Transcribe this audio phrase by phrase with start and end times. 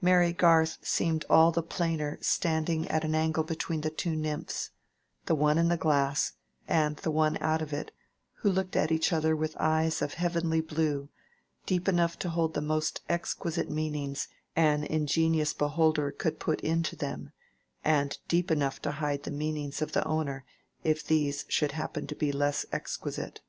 [0.00, 5.58] Mary Garth seemed all the plainer standing at an angle between the two nymphs—the one
[5.58, 6.34] in the glass,
[6.68, 7.90] and the one out of it,
[8.34, 11.08] who looked at each other with eyes of heavenly blue,
[11.66, 17.32] deep enough to hold the most exquisite meanings an ingenious beholder could put into them,
[17.84, 20.44] and deep enough to hide the meanings of the owner
[20.84, 23.40] if these should happen to be less exquisite.